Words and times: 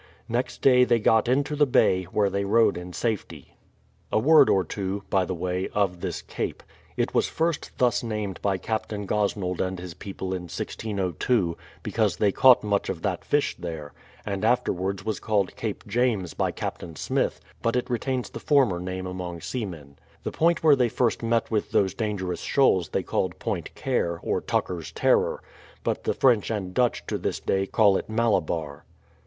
Next 0.27 0.63
day 0.63 0.83
they 0.83 0.97
got 0.99 1.27
into 1.27 1.55
the 1.55 1.67
bay, 1.67 2.05
where 2.05 2.31
they 2.31 2.43
rode 2.43 2.75
in 2.75 2.91
safety. 2.91 3.55
A 4.11 4.17
word 4.17 4.49
or 4.49 4.63
two, 4.63 5.03
by 5.11 5.25
the 5.25 5.35
way, 5.35 5.69
of 5.75 5.99
this 6.01 6.23
Cape. 6.23 6.63
It 6.97 7.13
was 7.13 7.27
first 7.27 7.69
thus 7.77 8.01
named 8.01 8.41
by 8.41 8.57
Captain 8.57 9.05
Gosnold 9.05 9.61
and 9.61 9.77
his 9.77 9.93
people 9.93 10.29
in 10.33 10.49
1602, 10.49 11.55
because 11.83 12.17
they 12.17 12.31
caught 12.31 12.63
much 12.63 12.89
of 12.89 13.03
that 13.03 13.23
fish 13.23 13.55
there; 13.59 13.93
and 14.25 14.43
afterwards 14.43 15.05
was 15.05 15.19
called 15.19 15.55
Cape 15.55 15.85
James 15.85 16.33
by 16.33 16.49
Captain 16.49 16.95
Smith; 16.95 17.39
but 17.61 17.75
it 17.75 17.87
retains 17.87 18.31
the 18.31 18.39
former 18.39 18.79
name 18.79 19.05
among 19.05 19.39
seamen. 19.41 19.99
The 20.23 20.31
point 20.31 20.63
where 20.63 20.75
they 20.75 20.89
first 20.89 21.21
met 21.21 21.51
with 21.51 21.69
those 21.69 21.93
dangerous 21.93 22.41
shoals 22.41 22.89
they 22.89 23.03
called 23.03 23.37
Point 23.37 23.75
Care, 23.75 24.17
or 24.23 24.41
Tucker's 24.41 24.91
Terror; 24.91 25.43
but 25.83 26.05
the 26.05 26.15
French 26.15 26.49
and 26.49 26.73
Dutch 26.73 27.05
to 27.05 27.19
this 27.19 27.39
day 27.39 27.67
call 27.67 27.97
it 27.97 28.09
Malabar. 28.09 28.83